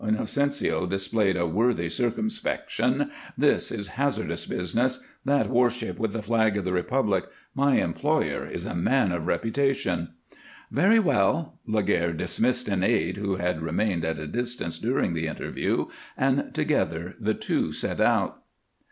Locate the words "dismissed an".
12.13-12.83